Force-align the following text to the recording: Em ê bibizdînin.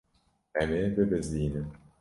Em 0.61 0.69
ê 0.81 0.83
bibizdînin. 0.95 1.67